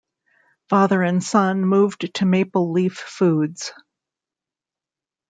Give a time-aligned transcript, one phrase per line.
[0.67, 3.71] Father and son moved to Maple Leaf Foods.